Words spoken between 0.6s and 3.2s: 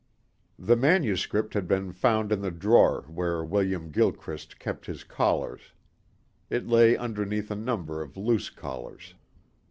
The manuscript had been found in the drawer